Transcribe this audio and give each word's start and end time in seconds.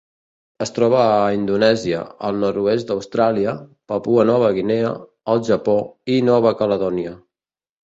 Es 0.65 0.71
troba 0.77 1.01
a 1.01 1.27
Indonèsia, 1.39 1.99
el 2.29 2.39
nord-oest 2.45 2.87
d'Austràlia, 2.93 3.55
Papua 3.93 4.27
Nova 4.31 4.51
Guinea, 4.57 4.97
el 5.37 5.47
Japó 5.53 5.79
i 6.17 6.19
Nova 6.33 6.57
Caledònia. 6.65 7.17